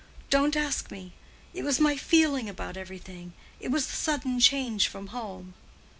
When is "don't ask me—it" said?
0.31-1.61